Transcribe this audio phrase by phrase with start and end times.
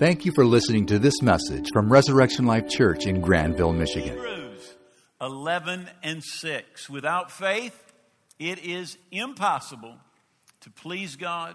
[0.00, 4.16] Thank you for listening to this message from Resurrection Life Church in Grandville, Michigan.
[4.16, 4.74] Hebrews
[5.20, 6.88] 11 and 6.
[6.88, 7.78] Without faith,
[8.38, 9.96] it is impossible
[10.62, 11.54] to please God,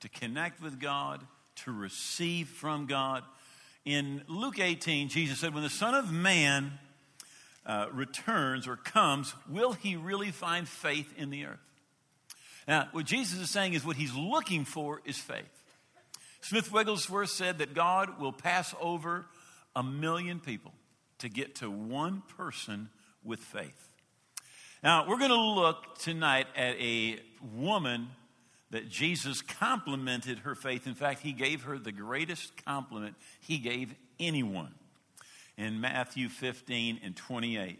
[0.00, 1.20] to connect with God,
[1.62, 3.22] to receive from God.
[3.84, 6.72] In Luke 18, Jesus said, When the Son of Man
[7.64, 11.60] uh, returns or comes, will he really find faith in the earth?
[12.66, 15.63] Now, what Jesus is saying is what he's looking for is faith.
[16.44, 19.24] Smith Wigglesworth said that God will pass over
[19.74, 20.74] a million people
[21.20, 22.90] to get to one person
[23.24, 23.94] with faith.
[24.82, 27.18] Now, we're going to look tonight at a
[27.54, 28.08] woman
[28.72, 30.86] that Jesus complimented her faith.
[30.86, 34.74] In fact, he gave her the greatest compliment he gave anyone.
[35.56, 37.78] In Matthew 15 and 28,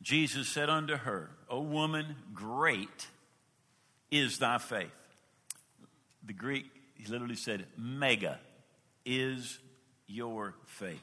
[0.00, 3.08] Jesus said unto her, O woman, great
[4.12, 4.92] is thy faith.
[6.24, 6.66] The Greek
[7.00, 8.38] he literally said, Mega
[9.04, 9.58] is
[10.06, 11.02] your faith.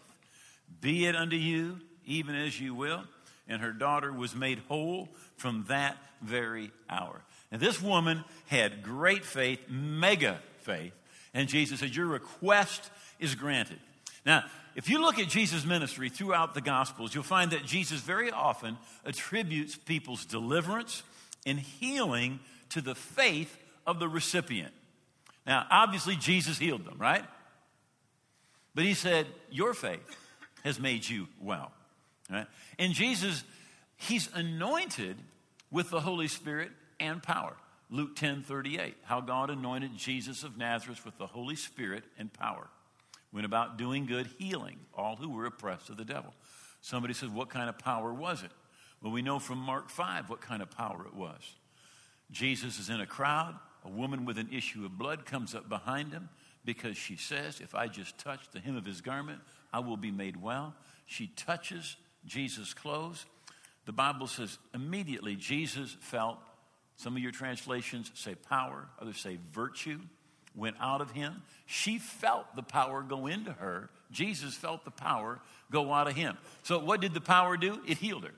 [0.81, 3.03] Be it unto you even as you will.
[3.47, 7.21] And her daughter was made whole from that very hour.
[7.51, 10.93] And this woman had great faith, mega faith.
[11.33, 13.79] And Jesus said, Your request is granted.
[14.25, 14.43] Now,
[14.75, 18.77] if you look at Jesus' ministry throughout the Gospels, you'll find that Jesus very often
[19.05, 21.03] attributes people's deliverance
[21.45, 24.73] and healing to the faith of the recipient.
[25.47, 27.23] Now, obviously, Jesus healed them, right?
[28.75, 30.17] But he said, Your faith
[30.63, 31.71] has made you well.
[32.29, 32.45] Right?
[32.77, 33.43] And Jesus,
[33.95, 35.15] he's anointed
[35.71, 37.55] with the Holy Spirit and power.
[37.89, 42.67] Luke 10 38, how God anointed Jesus of Nazareth with the Holy Spirit and power.
[43.31, 46.33] Went about doing good, healing all who were oppressed of the devil.
[46.81, 48.51] Somebody says, What kind of power was it?
[49.01, 51.55] Well, we know from Mark 5 what kind of power it was.
[52.31, 53.55] Jesus is in a crowd.
[53.87, 56.27] A woman with an issue of blood comes up behind him
[56.65, 59.39] because she says, If I just touch the hem of his garment,
[59.71, 60.75] I will be made well.
[61.05, 63.25] She touches Jesus' clothes.
[63.85, 66.37] The Bible says immediately Jesus felt,
[66.97, 69.99] some of your translations say power, others say virtue,
[70.53, 71.41] went out of him.
[71.65, 73.89] She felt the power go into her.
[74.11, 75.39] Jesus felt the power
[75.71, 76.37] go out of him.
[76.63, 77.79] So, what did the power do?
[77.87, 78.33] It healed her.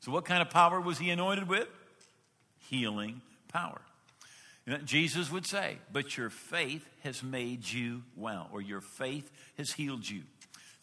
[0.00, 1.66] So, what kind of power was he anointed with?
[2.68, 3.80] Healing power.
[4.84, 10.08] Jesus would say, But your faith has made you well, or your faith has healed
[10.08, 10.22] you.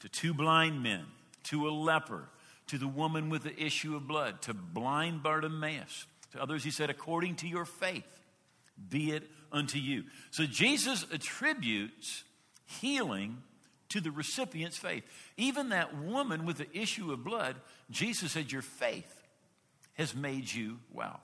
[0.01, 1.06] To two blind men,
[1.46, 2.29] to a leper,
[2.68, 6.06] to the woman with the issue of blood, to blind Bartimaeus.
[6.34, 8.03] To others, he said, According to your faith,
[8.90, 10.03] be it unto you.
[10.31, 12.24] So Jesus attributes
[12.66, 13.38] healing
[13.90, 15.03] to the recipient's faith.
[15.38, 17.56] Even that woman with the issue of blood,
[17.90, 19.24] Jesus said, Your faith
[19.94, 21.22] has made you well.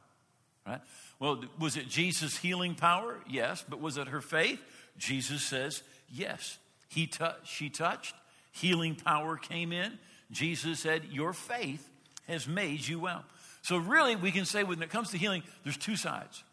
[0.65, 0.81] Right?
[1.19, 3.17] Well, was it Jesus' healing power?
[3.29, 3.63] Yes.
[3.67, 4.59] But was it her faith?
[4.97, 6.57] Jesus says yes.
[6.87, 8.13] He t- she touched,
[8.51, 9.97] healing power came in.
[10.31, 11.89] Jesus said, Your faith
[12.27, 13.23] has made you well.
[13.61, 16.43] So, really, we can say when it comes to healing, there's two sides.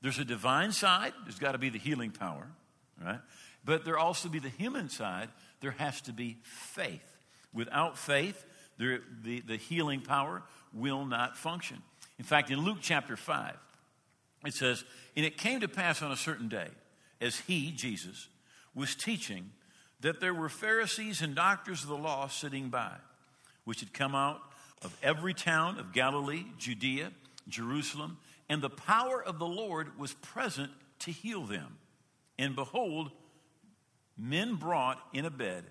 [0.00, 2.46] There's a divine side, there's got to be the healing power,
[3.04, 3.18] right?
[3.64, 5.28] But there also be the human side,
[5.60, 7.04] there has to be faith.
[7.52, 8.44] Without faith,
[8.78, 10.42] there, the, the healing power
[10.72, 11.82] will not function.
[12.18, 13.54] In fact, in Luke chapter 5,
[14.44, 14.84] it says,
[15.16, 16.68] And it came to pass on a certain day,
[17.20, 18.28] as he, Jesus,
[18.74, 19.50] was teaching,
[20.00, 22.92] that there were Pharisees and doctors of the law sitting by,
[23.64, 24.40] which had come out
[24.82, 27.12] of every town of Galilee, Judea,
[27.48, 28.18] Jerusalem,
[28.48, 30.70] and the power of the Lord was present
[31.00, 31.76] to heal them.
[32.38, 33.10] And behold,
[34.16, 35.64] men brought in a bed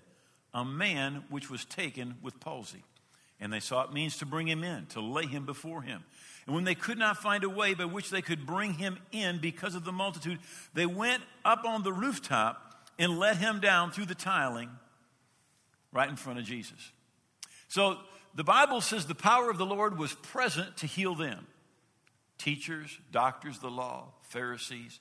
[0.54, 2.82] a man which was taken with palsy.
[3.40, 6.04] And they sought means to bring him in, to lay him before him.
[6.48, 9.36] And when they could not find a way by which they could bring him in
[9.36, 10.38] because of the multitude,
[10.72, 14.70] they went up on the rooftop and let him down through the tiling
[15.92, 16.90] right in front of Jesus.
[17.68, 17.98] So
[18.34, 21.46] the Bible says the power of the Lord was present to heal them
[22.38, 25.00] teachers, doctors of the law, Pharisees,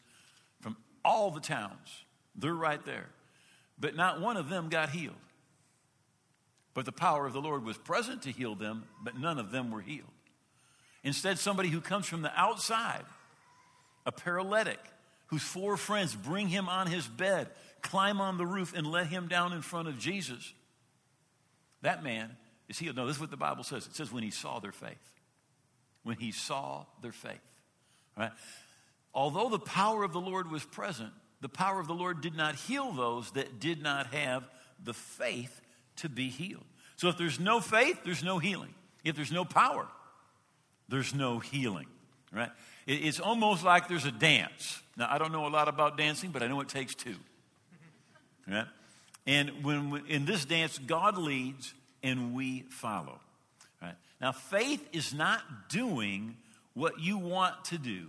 [0.60, 0.76] from
[1.06, 2.04] all the towns.
[2.36, 3.08] They're right there.
[3.80, 5.16] But not one of them got healed.
[6.74, 9.72] But the power of the Lord was present to heal them, but none of them
[9.72, 10.12] were healed.
[11.04, 13.04] Instead, somebody who comes from the outside,
[14.06, 14.80] a paralytic,
[15.28, 17.48] whose four friends bring him on his bed,
[17.82, 20.54] climb on the roof, and let him down in front of Jesus.
[21.82, 22.36] That man
[22.68, 22.96] is healed.
[22.96, 23.86] No, this is what the Bible says.
[23.86, 24.98] It says when he saw their faith.
[26.04, 27.40] When he saw their faith.
[28.18, 28.32] Right?
[29.14, 31.12] Although the power of the Lord was present,
[31.42, 34.44] the power of the Lord did not heal those that did not have
[34.84, 35.62] the faith
[35.98, 36.66] to be healed.
[36.96, 38.74] So if there's no faith, there's no healing.
[39.04, 39.88] If there's no power,
[40.90, 41.88] there's no healing,
[42.32, 42.52] right?
[42.86, 44.82] It's almost like there's a dance.
[44.96, 47.16] Now, I don't know a lot about dancing, but I know it takes two,
[48.48, 48.66] right?
[49.26, 53.20] And when in this dance, God leads and we follow.
[53.82, 53.96] Right?
[54.22, 56.38] Now, faith is not doing
[56.74, 58.08] what you want to do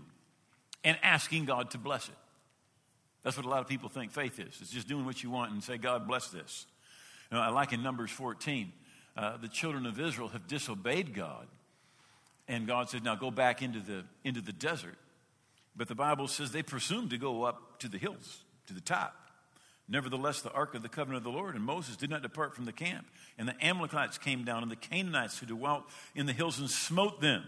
[0.84, 2.14] and asking God to bless it.
[3.24, 4.56] That's what a lot of people think faith is.
[4.60, 6.66] It's just doing what you want and say, God, bless this.
[7.30, 8.72] You know, I like in Numbers 14,
[9.16, 11.46] uh, the children of Israel have disobeyed God.
[12.48, 14.96] And God said, now go back into the, into the desert.
[15.76, 19.14] But the Bible says they presumed to go up to the hills, to the top.
[19.88, 22.64] Nevertheless, the ark of the covenant of the Lord and Moses did not depart from
[22.64, 23.06] the camp.
[23.38, 25.84] And the Amalekites came down, and the Canaanites who dwelt
[26.14, 27.44] in the hills and smote them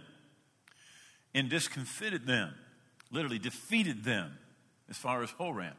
[1.34, 2.54] and discomfited them,
[3.10, 4.38] literally defeated them
[4.88, 5.72] as far as Hormah.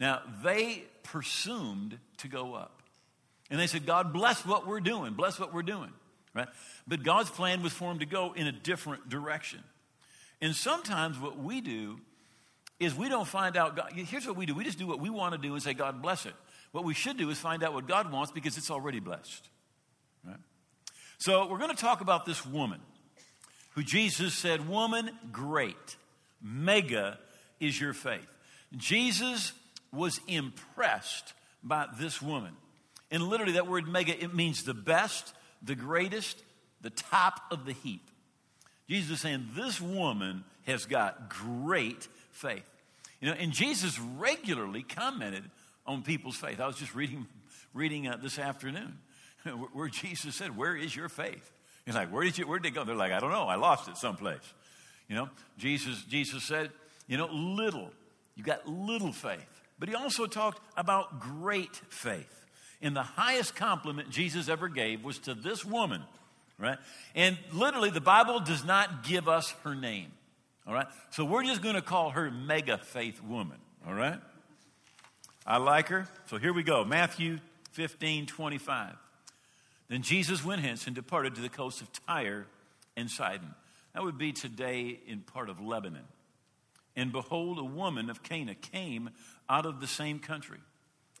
[0.00, 2.82] Now, they presumed to go up.
[3.50, 5.92] And they said, God, bless what we're doing, bless what we're doing,
[6.36, 6.48] right?
[6.86, 9.62] But God's plan was for him to go in a different direction.
[10.40, 11.98] And sometimes what we do
[12.78, 13.92] is we don't find out God.
[13.94, 16.02] Here's what we do we just do what we want to do and say, God
[16.02, 16.34] bless it.
[16.72, 19.48] What we should do is find out what God wants because it's already blessed.
[20.26, 20.36] Right?
[21.18, 22.80] So we're going to talk about this woman
[23.70, 25.96] who Jesus said, Woman, great,
[26.42, 27.18] mega
[27.60, 28.26] is your faith.
[28.76, 29.52] Jesus
[29.92, 31.32] was impressed
[31.62, 32.52] by this woman.
[33.10, 35.32] And literally, that word mega, it means the best,
[35.62, 36.42] the greatest,
[36.80, 38.08] the top of the heap.
[38.88, 42.68] Jesus is saying, This woman has got great faith.
[43.20, 45.44] You know, and Jesus regularly commented
[45.86, 46.60] on people's faith.
[46.60, 47.26] I was just reading,
[47.74, 48.98] reading uh, this afternoon
[49.72, 51.50] where Jesus said, Where is your faith?
[51.84, 52.84] He's like, Where did you, where did it go?
[52.84, 53.44] They're like, I don't know.
[53.44, 54.54] I lost it someplace.
[55.08, 56.70] You know, Jesus, Jesus said,
[57.06, 57.90] You know, little.
[58.34, 59.62] You got little faith.
[59.78, 62.45] But he also talked about great faith.
[62.82, 66.02] And the highest compliment Jesus ever gave was to this woman,
[66.58, 66.78] right?
[67.14, 70.12] And literally, the Bible does not give us her name.
[70.66, 70.86] All right?
[71.10, 73.58] So we're just going to call her mega faith woman.
[73.86, 74.20] All right?
[75.46, 76.08] I like her.
[76.26, 77.38] So here we go Matthew
[77.72, 78.94] 15 25.
[79.88, 82.46] Then Jesus went hence and departed to the coast of Tyre
[82.96, 83.54] and Sidon.
[83.94, 86.02] That would be today in part of Lebanon.
[86.96, 89.10] And behold, a woman of Canaan came
[89.48, 90.58] out of the same country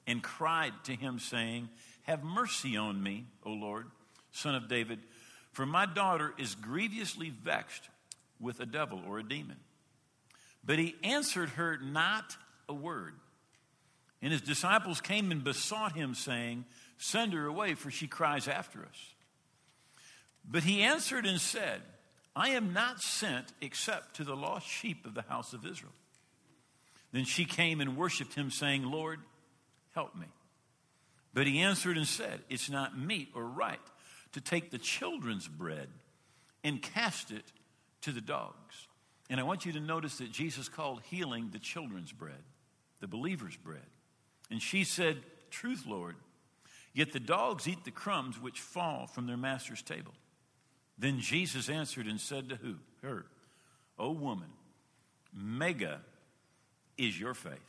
[0.06, 1.68] and cried to him, saying,
[2.02, 3.86] Have mercy on me, O Lord,
[4.32, 5.00] son of David,
[5.52, 7.88] for my daughter is grievously vexed
[8.40, 9.56] with a devil or a demon.
[10.64, 12.36] But he answered her not
[12.68, 13.14] a word.
[14.20, 16.64] And his disciples came and besought him, saying,
[16.98, 19.14] Send her away, for she cries after us.
[20.48, 21.82] But he answered and said,
[22.34, 25.92] I am not sent except to the lost sheep of the house of Israel.
[27.12, 29.20] Then she came and worshiped him, saying, Lord,
[29.96, 30.26] help me.
[31.34, 33.80] But he answered and said, It's not meet or right
[34.32, 35.88] to take the children's bread
[36.62, 37.44] and cast it
[38.02, 38.86] to the dogs.
[39.28, 42.44] And I want you to notice that Jesus called healing the children's bread,
[43.00, 43.86] the believer's bread.
[44.50, 46.16] And she said, Truth, Lord.
[46.92, 50.12] Yet the dogs eat the crumbs which fall from their master's table.
[50.98, 52.76] Then Jesus answered and said to who?
[53.02, 53.26] Her.
[53.98, 54.48] O woman,
[55.34, 56.00] mega
[56.96, 57.60] is your faith.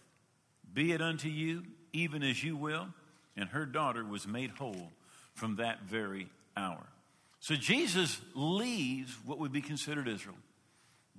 [0.74, 1.64] Be it unto you
[1.94, 2.88] even as you will.
[3.36, 4.92] And her daughter was made whole
[5.36, 6.84] from that very hour.
[7.40, 10.38] So Jesus leaves what would be considered Israel,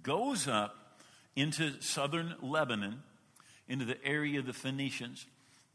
[0.03, 1.00] goes up
[1.37, 3.03] into southern Lebanon,
[3.69, 5.26] into the area of the Phoenicians.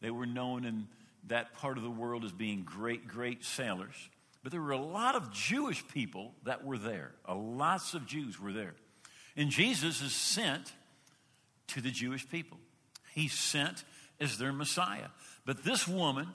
[0.01, 0.87] They were known in
[1.27, 3.95] that part of the world as being great, great sailors.
[4.43, 7.11] But there were a lot of Jewish people that were there.
[7.25, 8.73] A lots of Jews were there.
[9.37, 10.73] And Jesus is sent
[11.67, 12.57] to the Jewish people.
[13.13, 13.85] He's sent
[14.23, 15.07] as their Messiah.
[15.45, 16.27] But this woman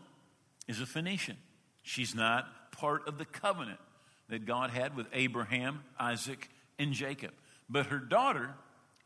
[0.69, 1.37] is a Phoenician.
[1.83, 3.81] She's not part of the covenant
[4.29, 7.33] that God had with Abraham, Isaac, and Jacob.
[7.69, 8.55] But her daughter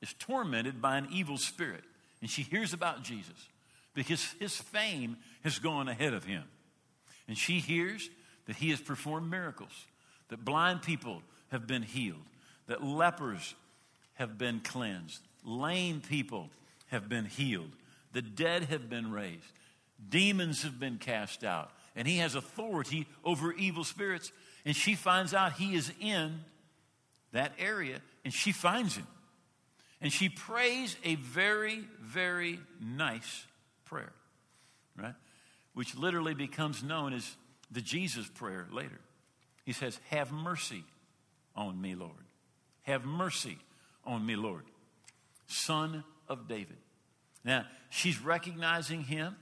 [0.00, 1.84] is tormented by an evil spirit,
[2.20, 3.48] and she hears about Jesus
[3.94, 6.44] because his fame has gone ahead of him.
[7.28, 8.10] And she hears
[8.46, 9.86] that he has performed miracles,
[10.28, 12.24] that blind people have been healed,
[12.66, 13.54] that lepers
[14.14, 16.50] have been cleansed, lame people
[16.88, 17.70] have been healed,
[18.12, 19.45] the dead have been raised,
[20.09, 24.33] demons have been cast out, and he has authority over evil spirits.
[24.64, 26.40] And she finds out he is in
[27.33, 29.07] that area, and she finds him.
[30.00, 33.47] And she prays a very, very nice
[33.85, 34.12] prayer,
[34.97, 35.14] right?
[35.75, 37.37] Which literally becomes known as
[37.71, 39.00] the Jesus prayer later.
[39.64, 40.85] He says, Have mercy
[41.54, 42.12] on me, Lord.
[42.83, 43.59] Have mercy
[44.04, 44.64] on me, Lord.
[45.47, 46.78] Son of David.
[47.44, 49.37] Now, she's recognizing him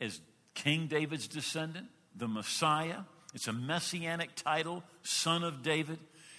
[0.00, 0.20] as
[0.54, 3.00] King David's descendant, the Messiah.
[3.34, 5.98] It's a messianic title, Son of David.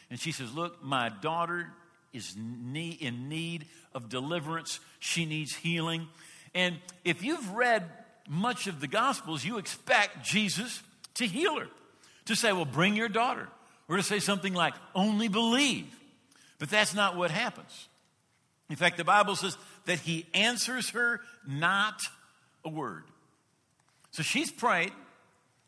[0.09, 1.67] And she says, Look, my daughter
[2.13, 4.79] is in need of deliverance.
[4.99, 6.07] She needs healing.
[6.53, 7.83] And if you've read
[8.29, 10.83] much of the Gospels, you expect Jesus
[11.15, 11.67] to heal her,
[12.25, 13.49] to say, Well, bring your daughter,
[13.87, 15.87] or to say something like, Only believe.
[16.59, 17.89] But that's not what happens.
[18.69, 22.01] In fact, the Bible says that he answers her not
[22.65, 23.03] a word.
[24.11, 24.91] So she's prayed,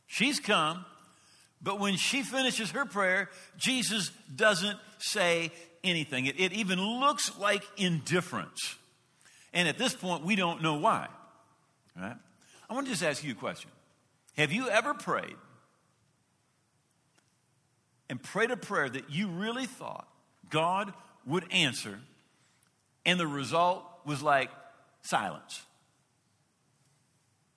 [0.08, 0.86] she's come,
[1.62, 5.52] but when she finishes her prayer, Jesus doesn't say
[5.84, 6.28] anything.
[6.28, 8.76] It, it even looks like indifference.
[9.54, 11.08] And at this point, we don't know why.
[11.96, 12.16] Right?
[12.70, 13.72] I want to just ask you a question.
[14.38, 15.36] Have you ever prayed
[18.10, 20.08] and prayed a prayer that you really thought
[20.50, 20.94] God
[21.26, 22.00] would answer,
[23.06, 24.50] and the result was like
[25.02, 25.62] silence?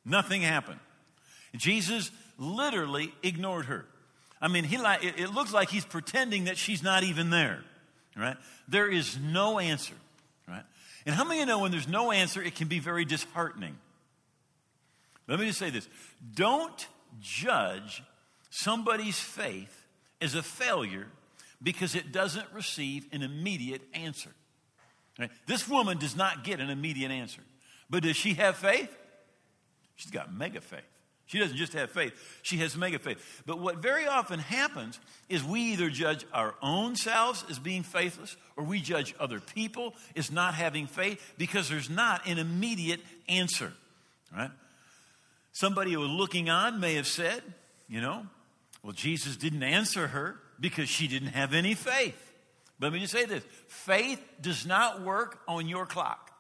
[0.05, 0.81] Nothing happened.
[1.57, 3.85] Jesus literally ignored her.
[4.41, 7.65] I mean, he like, it, it looks like he's pretending that she's not even there,
[8.17, 8.37] right?
[8.69, 9.95] There is no answer,
[10.47, 10.63] right?
[11.05, 13.77] And how many of you know when there's no answer, it can be very disheartening?
[15.27, 15.89] Let me just say this
[16.35, 16.87] don't
[17.21, 18.03] judge
[18.51, 19.87] somebody's faith
[20.21, 21.07] as a failure
[21.63, 24.31] because it doesn't receive an immediate answer.
[25.19, 25.31] Right?
[25.47, 27.43] This woman does not get an immediate answer.
[27.91, 28.95] But does she have faith?
[29.97, 30.83] She's got mega faith.
[31.29, 33.43] She doesn't just have faith, she has mega faith.
[33.45, 34.99] But what very often happens
[35.29, 39.95] is we either judge our own selves as being faithless or we judge other people
[40.17, 43.75] as not having faith because there's not an immediate answer.
[44.35, 44.51] Right?
[45.53, 47.43] Somebody who was looking on may have said,
[47.89, 48.27] you know,
[48.83, 52.28] well, Jesus didn't answer her because she didn't have any faith.
[52.79, 56.33] But let me just say this faith does not work on your clock.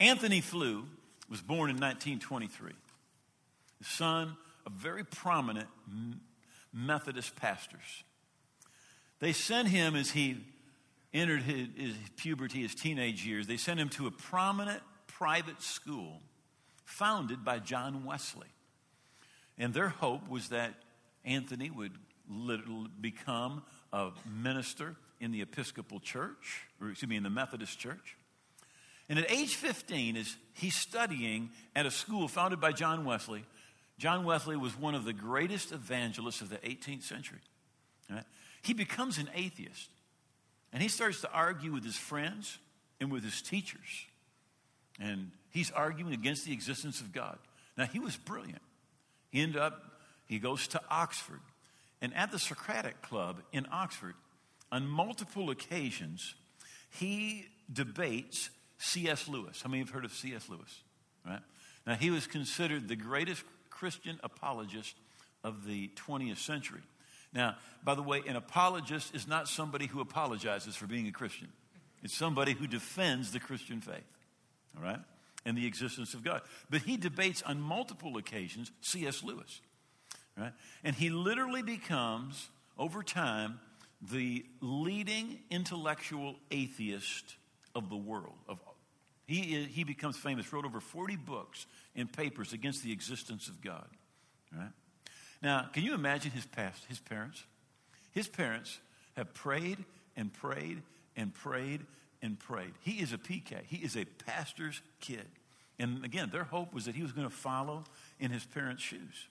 [0.00, 0.84] Anthony Flew
[1.28, 2.72] was born in 1923,
[3.78, 5.66] the son of very prominent
[6.72, 8.04] Methodist pastors.
[9.18, 10.44] They sent him as he
[11.12, 16.20] entered his, his, puberty, his teenage years, they sent him to a prominent private school
[16.84, 18.48] founded by John Wesley.
[19.56, 20.74] And their hope was that
[21.24, 21.92] Anthony would
[23.00, 28.16] become a minister in the Episcopal Church, or excuse me, in the Methodist Church.
[29.08, 33.44] And at age 15, as he's studying at a school founded by John Wesley,
[33.98, 37.40] John Wesley was one of the greatest evangelists of the 18th century.
[38.10, 38.24] Right?
[38.62, 39.88] He becomes an atheist.
[40.72, 42.58] And he starts to argue with his friends
[43.00, 44.06] and with his teachers.
[45.00, 47.38] And he's arguing against the existence of God.
[47.76, 48.60] Now, he was brilliant.
[49.30, 49.80] He ended up,
[50.26, 51.40] he goes to Oxford.
[52.00, 54.14] And at the Socratic Club in Oxford,
[54.70, 56.34] on multiple occasions,
[56.90, 59.28] he debates C.S.
[59.28, 59.62] Lewis.
[59.62, 60.48] How many have heard of C.S.
[60.48, 60.82] Lewis?
[61.26, 61.40] Right?
[61.86, 64.94] Now, he was considered the greatest Christian apologist
[65.42, 66.80] of the 20th century.
[67.32, 71.48] Now, by the way, an apologist is not somebody who apologizes for being a Christian.
[72.02, 74.04] It's somebody who defends the Christian faith,
[74.76, 75.00] all right,
[75.44, 76.42] and the existence of God.
[76.70, 79.22] But he debates on multiple occasions C.S.
[79.22, 79.60] Lewis,
[80.38, 80.52] right?
[80.84, 83.60] And he literally becomes, over time,
[84.00, 87.36] the leading intellectual atheist
[87.74, 88.60] of the world, of
[89.28, 93.86] he, he becomes famous, wrote over 40 books and papers against the existence of God.
[94.56, 94.70] Right?
[95.42, 97.44] Now, can you imagine his past, his parents?
[98.12, 98.78] His parents
[99.18, 99.84] have prayed
[100.16, 100.80] and prayed
[101.14, 101.82] and prayed
[102.22, 102.72] and prayed.
[102.80, 103.64] He is a PK.
[103.66, 105.26] He is a pastor's kid.
[105.78, 107.84] And again, their hope was that he was going to follow
[108.18, 109.28] in his parents' shoes.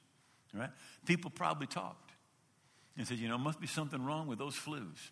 [0.53, 0.69] Right?
[1.05, 2.11] People probably talked
[2.97, 5.11] and said, you know, must be something wrong with those Flews.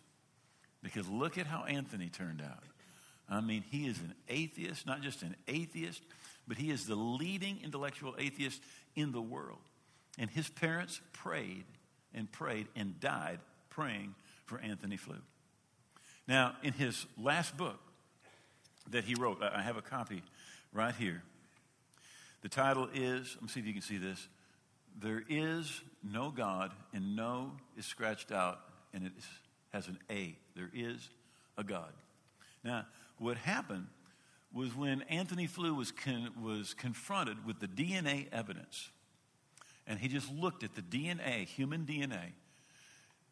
[0.82, 2.62] Because look at how Anthony turned out.
[3.28, 6.02] I mean, he is an atheist, not just an atheist,
[6.46, 8.62] but he is the leading intellectual atheist
[8.94, 9.58] in the world.
[10.18, 11.64] And his parents prayed
[12.14, 14.14] and prayed and died praying
[14.46, 15.20] for Anthony Flew.
[16.28, 17.80] Now, in his last book
[18.90, 20.22] that he wrote, I have a copy
[20.72, 21.22] right here.
[22.42, 24.28] The title is, let me see if you can see this.
[24.98, 28.60] There is no God, and no is scratched out,
[28.94, 29.12] and it
[29.72, 30.36] has an A.
[30.54, 31.10] There is
[31.58, 31.92] a God.
[32.64, 32.86] Now,
[33.18, 33.86] what happened
[34.52, 38.90] was when Anthony Flew was, con- was confronted with the DNA evidence,
[39.86, 42.32] and he just looked at the DNA, human DNA,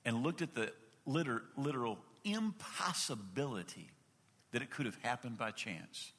[0.04, 0.70] and looked at the
[1.06, 3.90] liter- literal impossibility
[4.52, 6.12] that it could have happened by chance.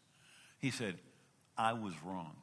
[0.59, 0.95] He said,
[1.57, 2.35] I was wrong.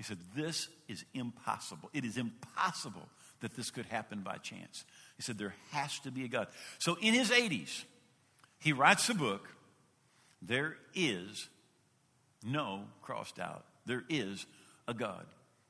[0.00, 1.90] He said, This is impossible.
[1.92, 3.06] It is impossible
[3.42, 4.86] that this could happen by chance.
[5.18, 6.46] He said, There has to be a God.
[6.78, 7.84] So in his 80s,
[8.60, 9.46] he writes a book
[10.40, 11.50] there is
[12.42, 13.66] no crossed out.
[13.84, 14.46] There is
[14.88, 15.26] a God.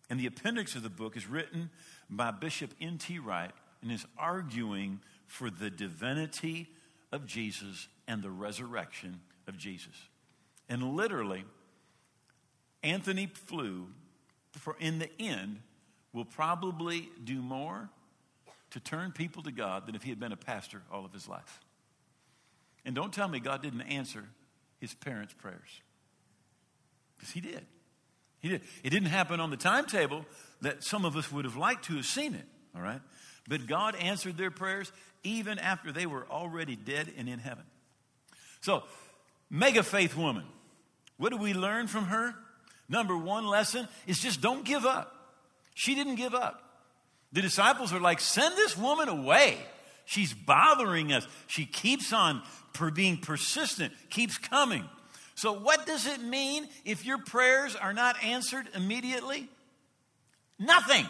[0.08, 1.68] And the appendix of the book is written
[2.08, 3.18] by Bishop N.T.
[3.18, 3.50] Wright
[3.82, 6.68] and is arguing for the divinity
[7.10, 10.08] of Jesus and the resurrection of Jesus.
[10.68, 11.44] And literally,
[12.84, 13.88] Anthony Flew,
[14.78, 15.60] in the end,
[16.12, 17.88] will probably do more
[18.70, 21.28] to turn people to God than if he had been a pastor all of his
[21.28, 21.60] life.
[22.84, 24.24] And don't tell me God didn't answer
[24.80, 25.80] his parents' prayers.
[27.16, 27.66] Because he did.
[28.40, 28.62] He did.
[28.82, 30.24] It didn't happen on the timetable
[30.62, 33.00] that some of us would have liked to have seen it, all right?
[33.48, 34.90] But God answered their prayers
[35.22, 37.64] even after they were already dead and in heaven.
[38.62, 38.84] So,
[39.50, 40.44] mega faith woman.
[41.18, 42.34] What do we learn from her?
[42.90, 45.14] Number one lesson is just don't give up.
[45.74, 46.60] She didn't give up.
[47.32, 49.56] The disciples are like, send this woman away.
[50.04, 51.26] She's bothering us.
[51.46, 52.42] She keeps on
[52.72, 54.84] per being persistent, keeps coming.
[55.36, 59.48] So, what does it mean if your prayers are not answered immediately?
[60.58, 61.06] Nothing.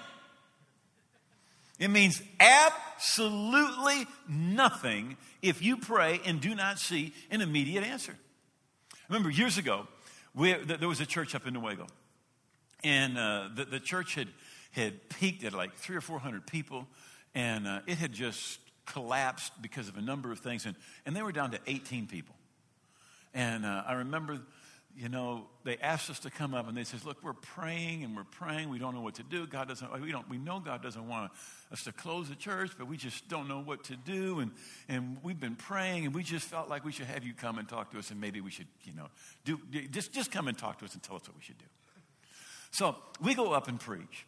[1.79, 8.15] It means absolutely nothing if you pray and do not see an immediate answer.
[9.09, 9.89] Remember, years ago,
[10.35, 11.89] we, there was a church up in Newaygo,
[12.85, 14.29] and uh, the, the, church had,
[14.73, 16.87] had peaked at like three or four hundred people,
[17.35, 20.75] and uh, it had just collapsed because of a number of things, and,
[21.07, 22.35] and they were down to 18 people.
[23.35, 24.41] And uh, I remember,
[24.97, 28.17] you know, they asked us to come up and they says, look, we're praying and
[28.17, 28.69] we're praying.
[28.69, 29.47] We don't know what to do.
[29.47, 31.33] God doesn't, we don't, we know God doesn't want
[31.73, 34.41] us to close the church, but we just don't know what to do.
[34.41, 34.51] And,
[34.89, 37.69] and we've been praying and we just felt like we should have you come and
[37.69, 39.07] talk to us and maybe we should, you know,
[39.45, 39.59] do,
[39.91, 41.67] just, just come and talk to us and tell us what we should do.
[42.73, 44.27] So we go up and preach.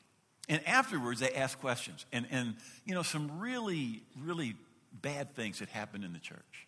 [0.48, 2.04] And afterwards, they ask questions.
[2.12, 4.54] And, and you know, some really, really
[4.92, 6.66] bad things had happened in the church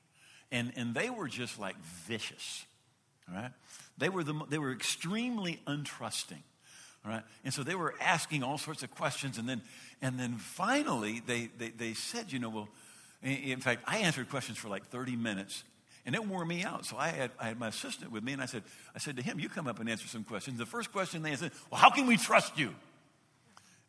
[0.54, 2.64] and, and they were just like vicious.
[3.28, 3.50] All right?
[3.98, 6.42] They were, the, they were extremely untrusting.
[7.04, 7.22] All right?
[7.44, 9.38] And so they were asking all sorts of questions.
[9.38, 9.62] And then,
[10.02, 12.68] and then finally, they, they, they said, you know, well,
[13.22, 15.64] in fact, I answered questions for like 30 minutes.
[16.06, 16.84] And it wore me out.
[16.84, 18.62] So I had, I had my assistant with me, and I said,
[18.94, 20.58] I said to him, You come up and answer some questions.
[20.58, 22.74] The first question they said, Well, how can we trust you?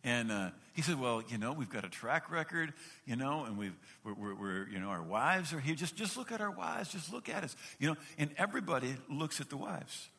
[0.05, 2.73] And uh, he said, Well, you know, we've got a track record,
[3.05, 5.73] you know, and we've, we're, we're, we're, you know, our wives are here.
[5.73, 6.89] Just, just look at our wives.
[6.89, 7.97] Just look at us, you know.
[8.19, 10.09] And everybody looks at the wives,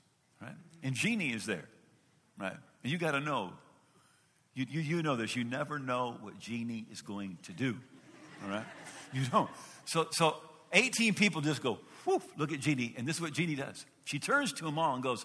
[0.43, 0.57] right?
[0.83, 1.67] And Jeannie is there,
[2.37, 2.57] right?
[2.83, 3.53] And you got to know,
[4.55, 7.77] you, you, you know this, you never know what Jeannie is going to do,
[8.43, 8.67] all right?
[9.13, 9.49] You don't.
[9.85, 10.37] So, so
[10.73, 12.93] 18 people just go, whoof, look at Jeannie.
[12.99, 13.87] And this is what Jeannie does.
[14.05, 15.25] She turns to them all and goes,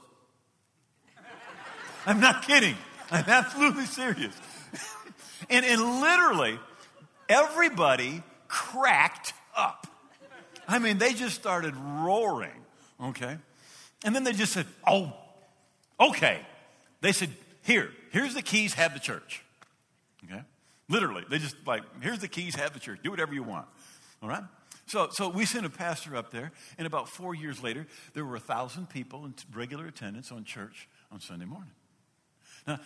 [2.06, 2.76] I'm not kidding.
[3.10, 4.34] I'm absolutely serious.
[5.50, 6.60] and, and literally,
[7.30, 9.88] everybody cracked up.
[10.68, 12.66] I mean, they just started roaring,
[13.04, 13.38] okay?
[14.04, 15.14] And then they just said, oh,
[16.00, 16.42] okay.
[17.02, 17.30] They said,
[17.64, 19.44] here, here's the keys, have the church.
[20.26, 20.42] Okay?
[20.90, 23.00] Literally, they just like, here's the keys, have the church.
[23.04, 23.68] Do whatever you want.
[24.22, 24.44] All right?
[24.88, 28.36] So, so we sent a pastor up there, and about four years later, there were
[28.36, 31.72] a thousand people in regular attendance on church on Sunday morning.
[32.68, 32.80] Now,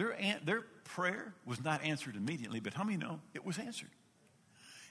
[0.00, 3.90] their, their prayer was not answered immediately, but how many know it was answered?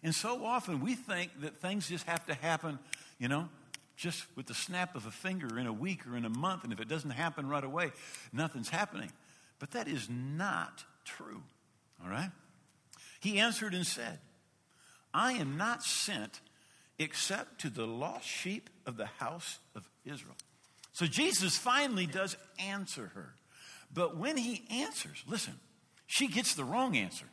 [0.04, 2.78] And so often we think that things just have to happen,
[3.18, 3.50] you know,
[3.98, 6.64] just with the snap of a finger in a week or in a month.
[6.64, 7.92] And if it doesn't happen right away,
[8.32, 9.12] nothing's happening.
[9.58, 11.42] But that is not true.
[12.04, 12.30] All right?
[13.20, 14.20] He answered and said,
[15.12, 16.40] I am not sent
[17.00, 20.36] except to the lost sheep of the house of Israel.
[20.94, 23.34] So Jesus finally does answer her.
[23.94, 25.54] But when he answers, listen,
[26.06, 27.26] she gets the wrong answer.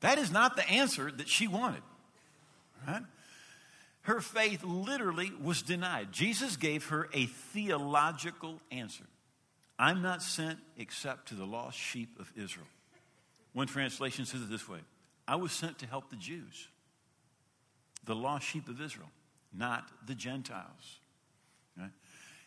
[0.00, 1.82] That is not the answer that she wanted.
[2.86, 3.02] Right?
[4.02, 6.12] Her faith literally was denied.
[6.12, 9.04] Jesus gave her a theological answer.
[9.78, 12.66] I'm not sent except to the lost sheep of Israel.
[13.52, 14.80] One translation says it this way
[15.26, 16.68] I was sent to help the Jews,
[18.04, 19.10] the lost sheep of Israel,
[19.52, 21.00] not the Gentiles.
[21.76, 21.90] Right?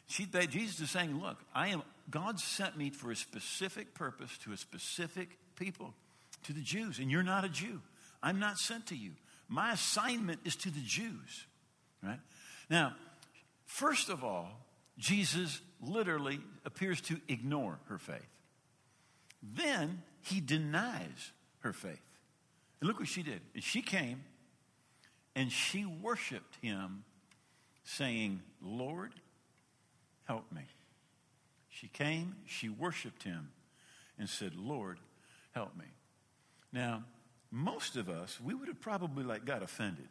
[0.09, 4.51] She, Jesus is saying, Look, I am, God sent me for a specific purpose to
[4.51, 5.93] a specific people,
[6.43, 7.79] to the Jews, and you're not a Jew.
[8.21, 9.11] I'm not sent to you.
[9.47, 11.45] My assignment is to the Jews,
[12.03, 12.19] right?
[12.71, 12.95] Now,
[13.65, 14.49] first of all,
[14.97, 18.27] Jesus literally appears to ignore her faith.
[19.43, 22.01] Then he denies her faith.
[22.81, 23.41] And look what she did.
[23.59, 24.23] She came
[25.35, 27.03] and she worshiped him,
[27.83, 29.11] saying, Lord,
[30.29, 30.61] help me.
[31.69, 33.49] She came, she worshiped him,
[34.19, 34.99] and said, Lord,
[35.53, 35.85] help me.
[36.71, 37.03] Now,
[37.49, 40.07] most of us, we would have probably like got offended.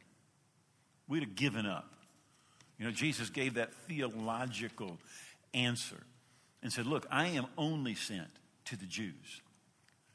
[1.07, 1.95] We'd have given up.
[2.81, 4.99] You know, Jesus gave that theological
[5.55, 6.03] answer
[6.65, 8.29] and said, Look, I am only sent
[8.67, 9.41] to the Jews.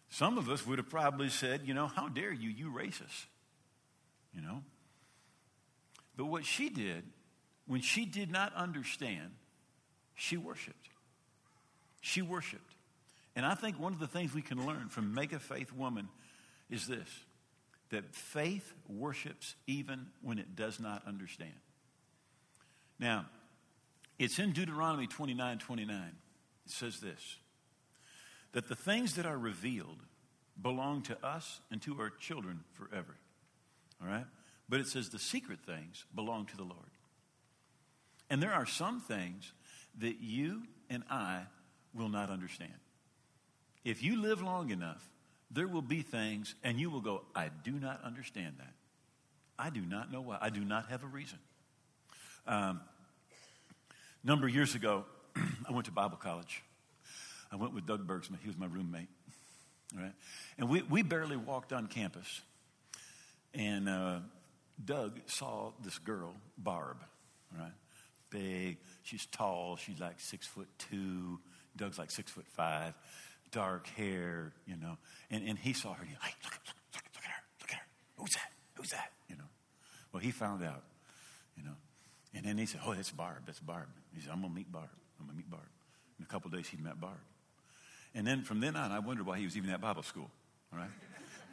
[0.10, 3.26] Some of us would have probably said, You know, how dare you, you racist?
[4.34, 4.64] You know?
[6.18, 7.06] But what she did,
[7.68, 9.32] when she did not understand,
[10.16, 10.90] she worshiped.
[12.02, 12.76] she worshiped.
[13.36, 16.08] And I think one of the things we can learn from Mega Faith Woman
[16.70, 17.08] is this
[17.90, 21.54] that faith worships even when it does not understand.
[23.00, 23.28] Now,
[24.18, 25.98] it's in Deuteronomy 29 29.
[26.66, 27.38] It says this
[28.54, 30.00] that the things that are revealed
[30.62, 33.16] belong to us and to our children forever.
[34.02, 34.26] All right?
[34.70, 36.80] But it says the secret things belong to the Lord.
[38.30, 39.52] And there are some things
[40.00, 41.42] that you and I
[41.94, 42.74] will not understand.
[43.84, 45.04] If you live long enough,
[45.52, 48.74] there will be things, and you will go, I do not understand that.
[49.58, 50.38] I do not know why.
[50.42, 51.38] I do not have a reason.
[52.48, 52.82] Um,
[54.24, 56.64] number of years ago, I went to Bible college.
[57.52, 58.40] I went with Doug Bergsman.
[58.42, 59.10] He was my roommate.
[59.96, 60.14] Right?
[60.58, 62.42] And we, we barely walked on campus.
[63.54, 64.20] And uh,
[64.84, 66.98] Doug saw this girl, Barb,
[67.56, 67.72] right?
[68.34, 68.78] Big.
[69.04, 69.78] She's tall.
[69.78, 71.40] She's like six foot two.
[71.78, 72.94] Doug's like six foot five.
[73.52, 74.98] Dark hair, you know.
[75.30, 76.02] And, and he saw her.
[76.02, 77.44] And he, hey, look, look, look, look at her.
[77.62, 77.86] Look at her.
[78.18, 78.52] Who's that?
[78.74, 79.12] Who's that?
[79.30, 79.50] You know.
[80.12, 80.84] Well, he found out,
[81.56, 81.76] you know.
[82.34, 83.44] And then he said, oh, that's Barb.
[83.46, 83.88] That's Barb.
[84.16, 84.90] He said, I'm going to meet Barb.
[85.20, 85.70] I'm going to meet Barb.
[86.18, 87.22] In a couple days, he met Barb.
[88.16, 90.30] And then from then on, I wondered why he was even at Bible school.
[90.72, 90.90] All right?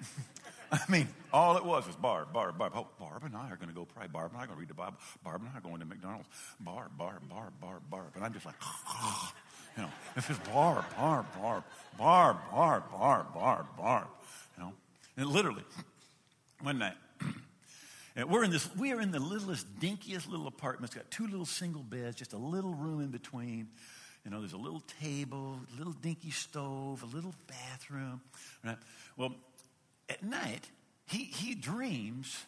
[0.73, 2.73] I mean, all it was was Barb, Barb, Barb.
[2.77, 4.07] Oh, Barb and I are going to go pray.
[4.07, 4.97] Barb and I are going to read the Bible.
[5.25, 6.29] Barb and I are going to McDonald's.
[6.61, 8.13] Barb, Barb, Barb, Barb, Barb.
[8.15, 8.55] And I'm just like,
[9.77, 11.65] you know, it's just Barb, Barb, Barb,
[11.99, 14.07] Barb, Barb, Barb, Barb, Barb.
[14.57, 14.73] You know,
[15.17, 15.65] and literally,
[16.61, 16.95] one night,
[18.29, 20.93] we're in this, we are in the littlest, dinkiest little apartment.
[20.93, 23.69] It's got two little single beds, just a little room in between.
[24.25, 28.21] You know, there's a little table, a little dinky stove, a little bathroom.
[28.63, 28.77] Right?
[29.17, 29.35] Well,
[30.11, 30.69] at night,
[31.07, 32.45] he, he dreams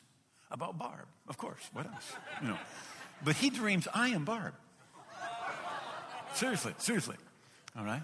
[0.51, 1.07] about Barb.
[1.29, 2.13] Of course, what else?
[2.43, 2.59] You know.
[3.25, 4.55] But he dreams, I am Barb.
[6.35, 7.17] Seriously, seriously.
[7.79, 8.03] All right?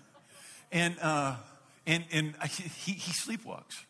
[0.70, 1.36] And, uh,
[1.86, 3.84] and, and he, he sleepwalks.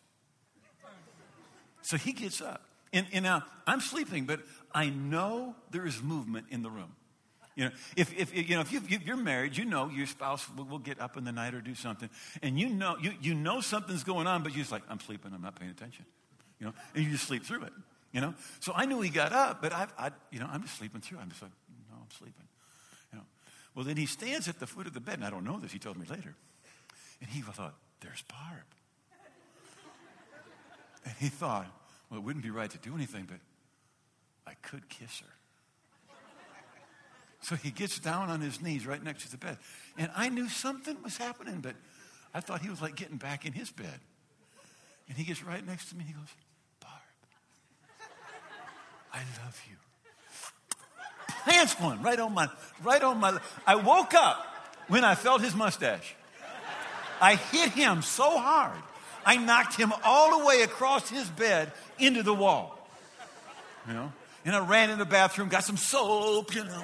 [1.81, 2.63] So he gets up.
[2.91, 4.39] And, and now I'm sleeping, but
[4.73, 6.95] I know there is movement in the room.
[7.59, 10.63] You know, if, if, you know, if, you, are married, you know your spouse will,
[10.63, 12.09] will, get up in the night or do something,
[12.41, 15.33] and you know, you, you know something's going on, but you're just like, I'm sleeping,
[15.35, 16.05] I'm not paying attention.
[16.57, 17.73] You know, and you just sleep through it.
[18.13, 20.77] You know, so I knew he got up, but I've, I you know, I'm just
[20.77, 21.17] sleeping through.
[21.19, 21.51] I'm just like,
[21.91, 22.47] no, I'm sleeping.
[23.11, 23.25] You know,
[23.75, 25.73] well then he stands at the foot of the bed, and I don't know this.
[25.73, 26.33] He told me later,
[27.19, 28.63] and he thought, there's Barb,
[31.03, 31.67] and he thought,
[32.09, 33.39] well, it wouldn't be right to do anything, but
[34.47, 35.38] I could kiss her.
[37.41, 39.57] So he gets down on his knees right next to the bed.
[39.97, 41.75] And I knew something was happening, but
[42.33, 43.99] I thought he was like getting back in his bed.
[45.07, 46.29] And he gets right next to me and he goes,
[46.81, 46.93] Barb,
[49.13, 49.75] I love you.
[51.43, 52.47] Plants one right on my,
[52.83, 53.39] right on my.
[53.65, 54.45] I woke up
[54.87, 56.15] when I felt his mustache.
[57.21, 58.77] I hit him so hard,
[59.25, 62.77] I knocked him all the way across his bed into the wall.
[63.87, 64.13] You know?
[64.45, 66.83] And I ran in the bathroom, got some soap, you know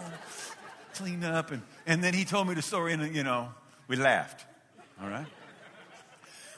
[0.96, 1.52] clean up.
[1.52, 3.50] And, and then he told me the story, and, you know,
[3.88, 4.46] we laughed.
[5.02, 5.26] All right?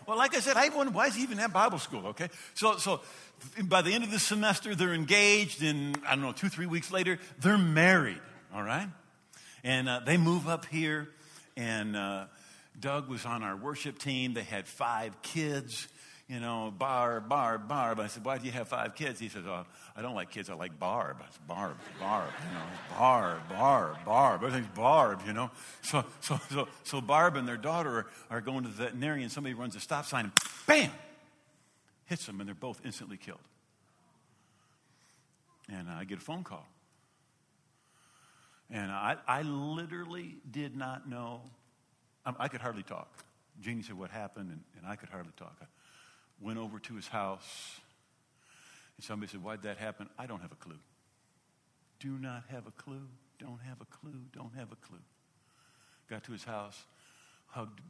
[0.06, 2.30] Well, like I said, I wondered why is he even at Bible school, okay?
[2.54, 3.02] So, so
[3.64, 6.92] by the end of the semester, they're engaged, and I don't know, two, three weeks
[6.92, 8.22] later, they're married,
[8.54, 8.88] all right?
[9.64, 11.10] And uh, they move up here,
[11.58, 12.26] and uh,
[12.80, 14.34] Doug was on our worship team.
[14.34, 15.88] They had five kids
[16.28, 18.02] you know, Barb, Barb, Barb.
[18.02, 19.18] I said, why do you have five kids?
[19.20, 20.50] He says, oh, I don't like kids.
[20.50, 21.18] I like Barb.
[21.22, 22.66] I said, Barb, Barb, you know,
[23.00, 24.44] Barb, Barb, Barb.
[24.44, 25.50] Everything's Barb, you know.
[25.82, 29.24] So, so, so, so Barb and their daughter are, are going to the veterinarian.
[29.24, 30.34] And somebody runs a stop sign and
[30.66, 30.92] bam,
[32.06, 33.40] hits them, and they're both instantly killed.
[35.70, 36.68] And I get a phone call.
[38.70, 41.40] And I, I literally did not know.
[42.26, 43.08] I, I could hardly talk.
[43.62, 44.50] Jeannie said, What happened?
[44.50, 45.56] And, and I could hardly talk.
[45.62, 45.66] I,
[46.42, 47.80] went over to his house.
[48.98, 50.10] And somebody said, Why'd that happen?
[50.18, 50.80] I don't have a clue.
[52.00, 53.08] Do not have a clue.
[53.40, 54.22] Don't have a clue.
[54.34, 55.02] Don't have a clue.
[56.10, 56.86] Got to his house,
[57.48, 57.82] hugged,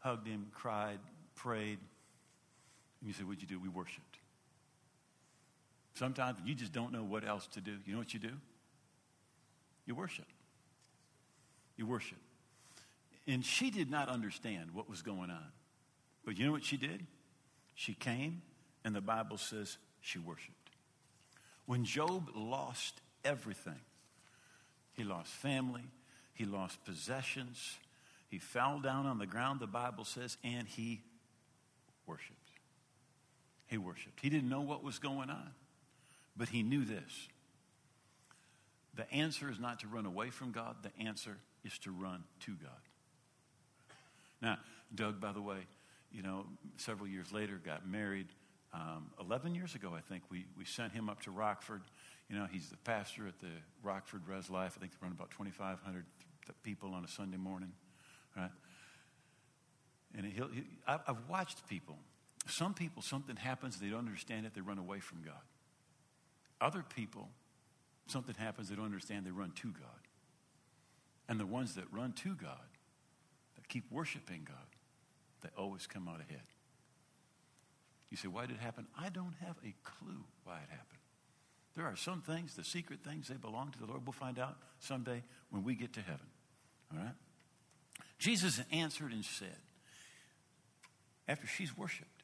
[0.00, 0.98] hugged him, cried,
[1.34, 1.78] prayed.
[3.00, 3.58] And you said, What'd you do?
[3.58, 4.18] We worshiped.
[5.94, 7.76] Sometimes you just don't know what else to do.
[7.86, 8.32] You know what you do?
[9.86, 10.26] You worship.
[11.76, 12.18] You worship.
[13.26, 15.52] And she did not understand what was going on.
[16.24, 17.06] But you know what she did?
[17.76, 18.42] She came,
[18.84, 20.70] and the Bible says she worshiped.
[21.66, 23.80] When Job lost everything,
[24.94, 25.84] he lost family,
[26.32, 27.76] he lost possessions,
[28.28, 31.02] he fell down on the ground, the Bible says, and he
[32.06, 32.32] worshiped.
[33.66, 34.20] He worshiped.
[34.20, 35.50] He didn't know what was going on,
[36.36, 37.28] but he knew this.
[38.94, 42.52] The answer is not to run away from God, the answer is to run to
[42.52, 42.70] God.
[44.40, 44.58] Now,
[44.94, 45.66] Doug, by the way,
[46.16, 46.46] you know,
[46.78, 48.28] several years later got married.
[48.72, 51.82] Um, 11 years ago, I think, we, we sent him up to Rockford.
[52.30, 53.52] You know, he's the pastor at the
[53.82, 54.74] Rockford Res Life.
[54.76, 56.04] I think they run about 2,500
[56.62, 57.72] people on a Sunday morning,
[58.36, 58.50] right?
[60.16, 61.98] And he'll, he, I've watched people.
[62.48, 65.34] Some people, something happens, they don't understand it, they run away from God.
[66.60, 67.28] Other people,
[68.06, 70.00] something happens, they don't understand, they run to God.
[71.28, 72.68] And the ones that run to God,
[73.56, 74.75] that keep worshiping God,
[75.42, 76.42] they always come out ahead.
[78.10, 78.86] You say, why did it happen?
[78.98, 81.00] I don't have a clue why it happened.
[81.74, 84.02] There are some things, the secret things, they belong to the Lord.
[84.06, 86.26] We'll find out someday when we get to heaven.
[86.92, 87.14] All right?
[88.18, 89.56] Jesus answered and said,
[91.28, 92.16] after she's worshiped,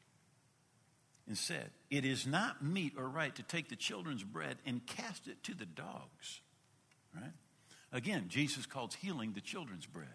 [1.27, 5.29] and said, It is not meet or right to take the children's bread and cast
[5.29, 6.41] it to the dogs.
[7.15, 7.33] Right?
[7.93, 10.09] Again, Jesus calls healing the children's bread.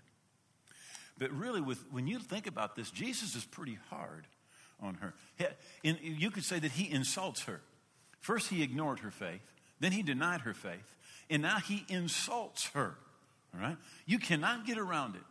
[1.17, 4.27] But really, with, when you think about this, Jesus is pretty hard
[4.81, 5.13] on her.
[5.83, 7.61] In, you could say that he insults her.
[8.19, 9.41] First, he ignored her faith,
[9.79, 10.95] then, he denied her faith,
[11.29, 12.95] and now he insults her.
[13.53, 13.77] All right?
[14.05, 15.21] You cannot get around it.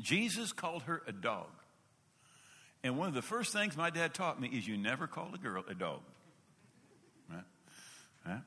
[0.00, 1.48] Jesus called her a dog.
[2.82, 5.38] And one of the first things my dad taught me is you never call a
[5.38, 6.00] girl a dog.
[7.30, 7.44] Right?
[8.26, 8.42] Right?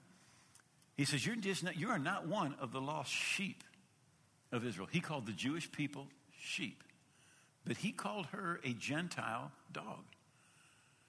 [0.95, 3.63] He says, You're just not, you are not one of the lost sheep
[4.51, 4.88] of Israel.
[4.91, 6.08] He called the Jewish people
[6.39, 6.84] sheep,
[7.65, 10.04] but he called her a Gentile dog.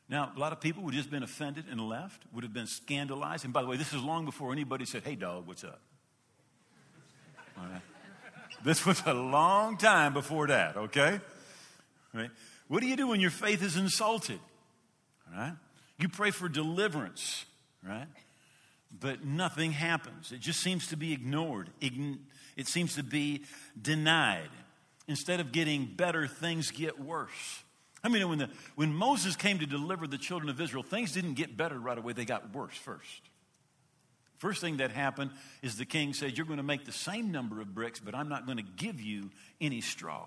[0.08, 3.44] Now, a lot of people would just been offended and left, would have been scandalized.
[3.44, 5.80] And by the way, this is long before anybody said, Hey, dog, what's up?
[8.64, 11.20] This was a long time before that, okay?
[12.12, 12.30] Right?
[12.68, 14.40] What do you do when your faith is insulted?
[15.32, 15.52] All right?
[15.98, 17.44] You pray for deliverance,
[17.86, 18.06] right?
[18.98, 20.32] But nothing happens.
[20.32, 21.70] It just seems to be ignored.
[21.80, 23.44] It seems to be
[23.80, 24.50] denied.
[25.10, 27.64] Instead of getting better, things get worse.
[28.04, 31.34] I mean, when, the, when Moses came to deliver the children of Israel, things didn't
[31.34, 33.22] get better right away, they got worse first.
[34.38, 37.60] First thing that happened is the king said, You're going to make the same number
[37.60, 40.26] of bricks, but I'm not going to give you any straw.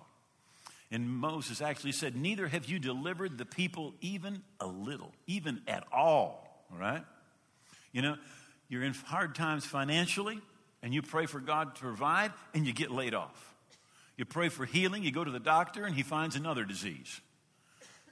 [0.91, 5.85] And Moses actually said, Neither have you delivered the people even a little, even at
[5.93, 6.65] all.
[6.73, 7.05] All right?
[7.93, 8.17] You know,
[8.67, 10.41] you're in hard times financially,
[10.81, 13.52] and you pray for God to provide, and you get laid off.
[14.17, 17.21] You pray for healing, you go to the doctor, and he finds another disease.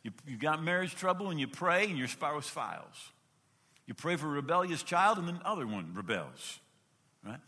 [0.03, 3.11] You, have got marriage trouble, and you pray, and your spouse files.
[3.85, 6.59] You pray for a rebellious child, and then other one rebels.
[7.23, 7.39] Right?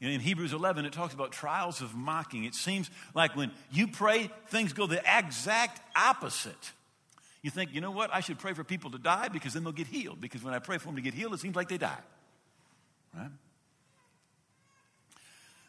[0.00, 2.44] In Hebrews 11, it talks about trials of mocking.
[2.44, 6.72] It seems like when you pray, things go the exact opposite.
[7.42, 8.10] You think, you know what?
[8.12, 10.20] I should pray for people to die because then they'll get healed.
[10.20, 11.98] Because when I pray for them to get healed, it seems like they die.
[13.16, 13.30] Right?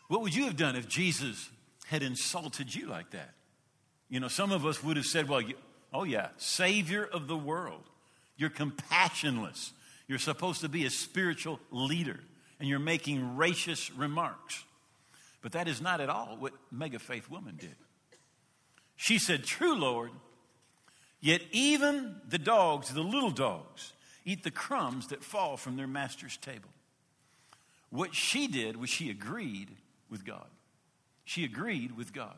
[0.08, 1.50] What would you have done if Jesus
[1.88, 3.32] had insulted you like that?
[4.10, 5.56] You know, some of us would have said, well, you,
[5.94, 7.84] oh yeah, Savior of the world.
[8.38, 9.72] You're compassionless.
[10.08, 12.20] You're supposed to be a spiritual leader
[12.60, 14.64] and you're making racist remarks.
[15.42, 17.76] But that is not at all what Mega Faith Woman did.
[18.96, 20.12] She said, True, Lord,
[21.20, 23.94] yet even the dogs, the little dogs,
[24.26, 26.70] eat the crumbs that fall from their master's table.
[27.90, 29.70] What she did was she agreed
[30.10, 30.48] with God.
[31.28, 32.38] She agreed with God.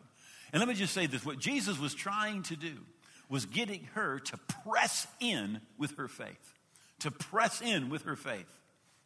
[0.52, 2.74] And let me just say this what Jesus was trying to do
[3.30, 6.56] was getting her to press in with her faith,
[6.98, 8.52] to press in with her faith.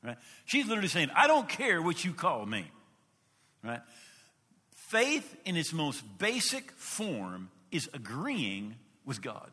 [0.02, 0.15] Right?
[0.46, 2.65] She's literally saying, I don't care what you call me.
[3.62, 3.82] Right?
[4.74, 9.52] Faith in its most basic form is agreeing with God.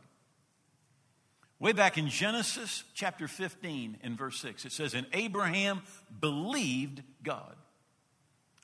[1.58, 5.82] Way back in Genesis chapter 15 and verse 6, it says, And Abraham
[6.20, 7.56] believed God.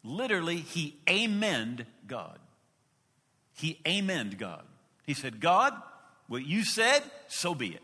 [0.06, 2.38] Literally, he amened God.
[3.54, 4.62] He amened God.
[5.04, 5.74] He said, God,
[6.28, 7.82] what you said, so be it.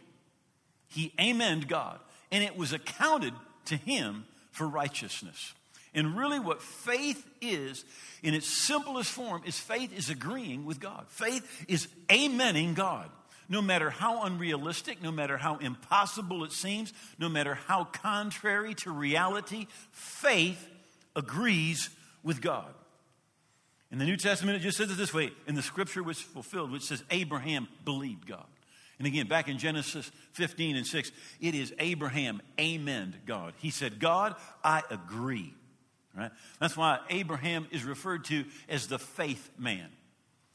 [0.89, 1.99] He amened God.
[2.31, 3.35] And it was accounted
[3.67, 5.53] to him for righteousness.
[5.95, 7.85] And really, what faith is,
[8.23, 11.07] in its simplest form, is faith is agreeing with God.
[11.09, 13.11] Faith is amening God.
[13.49, 18.91] No matter how unrealistic, no matter how impossible it seems, no matter how contrary to
[18.91, 20.69] reality, faith
[21.15, 21.91] agrees
[22.23, 22.73] with God.
[23.91, 26.73] In the New Testament, it just says it this way, in the scripture which fulfilled,
[26.73, 28.47] which says Abraham believed God.
[28.99, 33.53] And again, back in Genesis 15 and 6, it is Abraham, amen, God.
[33.59, 35.53] He said, God, I agree.
[36.17, 36.31] Right?
[36.61, 39.89] That's why Abraham is referred to as the faith man.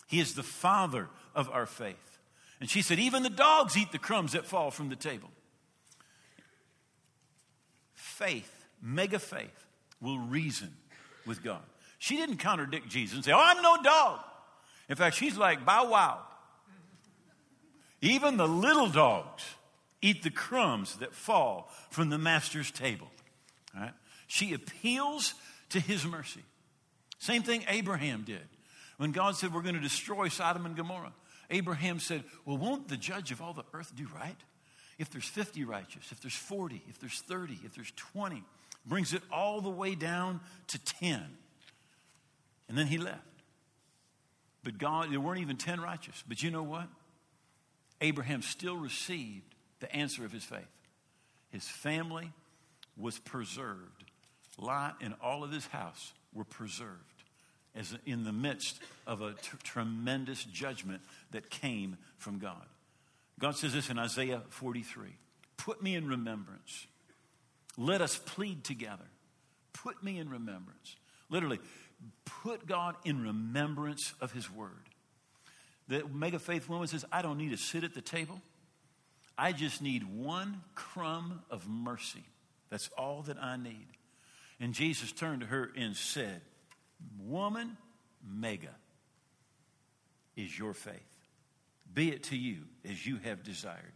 [0.07, 2.19] He is the father of our faith.
[2.59, 5.29] And she said, even the dogs eat the crumbs that fall from the table.
[7.93, 9.67] Faith, mega faith,
[9.99, 10.73] will reason
[11.27, 11.61] with God.
[11.99, 14.19] She didn't contradict Jesus and say, Oh, I'm no dog.
[14.89, 16.19] In fact, she's like, Bow wow.
[18.01, 19.43] Even the little dogs
[20.01, 23.07] eat the crumbs that fall from the master's table.
[24.27, 25.33] She appeals
[25.69, 26.43] to his mercy.
[27.19, 28.41] Same thing Abraham did.
[28.97, 31.13] When God said, We're going to destroy Sodom and Gomorrah,
[31.49, 34.37] Abraham said, Well, won't the judge of all the earth do right?
[34.99, 38.43] If there's 50 righteous, if there's 40, if there's 30, if there's 20,
[38.87, 41.23] brings it all the way down to 10.
[42.69, 43.21] And then he left.
[44.63, 46.23] But God, there weren't even 10 righteous.
[46.27, 46.87] But you know what?
[48.01, 50.67] Abraham still received the answer of his faith.
[51.49, 52.31] His family
[52.97, 54.03] was preserved.
[54.59, 57.17] Lot and all of his house were preserved
[57.77, 62.65] as in the midst of a t- tremendous judgment that came from God.
[63.39, 65.09] God says this in Isaiah 43
[65.57, 66.87] Put me in remembrance.
[67.77, 69.05] Let us plead together.
[69.73, 70.95] Put me in remembrance.
[71.29, 71.59] Literally,
[72.25, 74.89] put God in remembrance of his word.
[75.87, 78.41] The mega faith woman says, I don't need to sit at the table.
[79.37, 82.23] I just need one crumb of mercy.
[82.69, 83.87] That's all that I need.
[84.59, 86.41] And Jesus turned to her and said,
[87.19, 87.77] Woman,
[88.27, 88.73] mega
[90.35, 90.95] is your faith.
[91.93, 93.93] Be it to you as you have desired.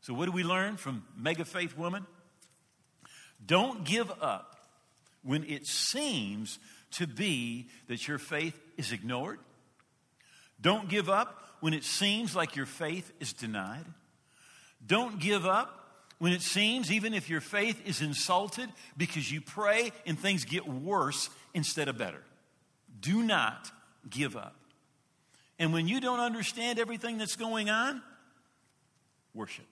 [0.00, 2.06] So, what do we learn from mega faith woman?
[3.44, 4.56] Don't give up
[5.22, 6.58] when it seems
[6.92, 9.38] to be that your faith is ignored.
[10.60, 13.84] Don't give up when it seems like your faith is denied.
[14.86, 15.86] Don't give up
[16.18, 20.66] when it seems, even if your faith is insulted, because you pray and things get
[20.66, 22.22] worse instead of better.
[23.00, 23.70] Do not
[24.08, 24.56] give up.
[25.58, 28.02] And when you don't understand everything that's going on,
[29.34, 29.66] worship.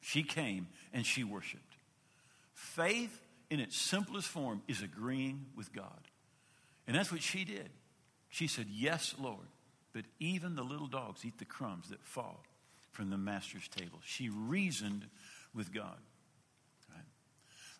[0.00, 1.69] She came and she worshiped.
[2.60, 6.06] Faith, in its simplest form, is agreeing with God.
[6.86, 7.70] And that's what she did.
[8.28, 9.46] She said, Yes, Lord,
[9.94, 12.44] but even the little dogs eat the crumbs that fall
[12.92, 13.98] from the master's table.
[14.04, 15.06] She reasoned
[15.54, 15.96] with God.
[16.94, 17.04] Right?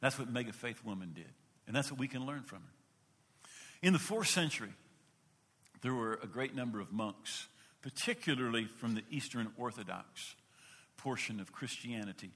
[0.00, 1.30] That's what mega faith woman did.
[1.66, 3.48] And that's what we can learn from her.
[3.82, 4.72] In the fourth century,
[5.82, 7.48] there were a great number of monks,
[7.82, 10.36] particularly from the Eastern Orthodox
[10.96, 12.30] portion of Christianity,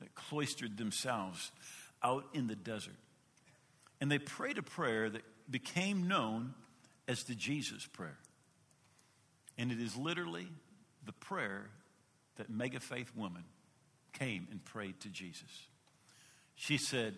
[0.00, 1.50] that cloistered themselves
[2.02, 2.96] out in the desert.
[4.00, 6.54] And they prayed a prayer that became known
[7.06, 8.18] as the Jesus prayer.
[9.56, 10.46] And it is literally
[11.04, 11.70] the prayer
[12.36, 13.44] that mega faith woman
[14.12, 15.68] came and prayed to Jesus.
[16.54, 17.16] She said,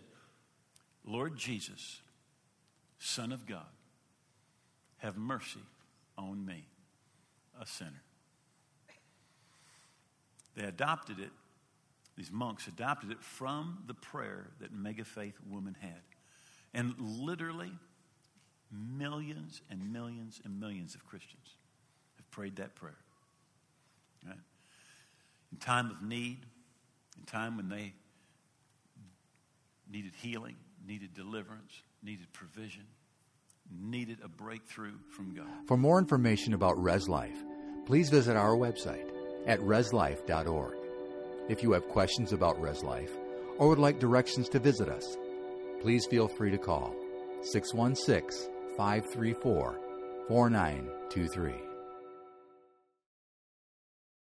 [1.05, 2.01] Lord Jesus,
[2.99, 3.67] Son of God,
[4.99, 5.63] have mercy
[6.17, 6.67] on me,
[7.61, 8.03] a sinner.
[10.57, 11.31] They adopted it,
[12.17, 16.01] these monks adopted it from the prayer that Mega Faith woman had.
[16.75, 17.73] And literally,
[18.71, 21.57] millions and millions and millions of Christians
[22.17, 22.99] have prayed that prayer.
[24.27, 24.37] Right?
[25.53, 26.39] In time of need,
[27.19, 27.95] in time when they
[29.91, 32.85] needed healing, needed deliverance, needed provision,
[33.71, 35.47] needed a breakthrough from God.
[35.67, 37.39] For more information about Res Life,
[37.87, 39.09] please visit our website
[39.47, 40.80] at reslife.org.
[41.51, 43.11] If you have questions about Res Life
[43.59, 45.19] or would like directions to visit us,
[45.83, 46.95] please feel free to call
[47.43, 49.81] 616 534
[50.29, 51.70] 4923.